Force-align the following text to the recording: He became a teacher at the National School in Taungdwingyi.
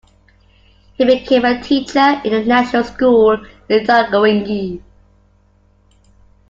He 0.95 1.05
became 1.05 1.45
a 1.45 1.61
teacher 1.61 1.99
at 1.99 2.23
the 2.23 2.43
National 2.43 2.83
School 2.83 3.35
in 3.69 3.85
Taungdwingyi. 3.85 4.81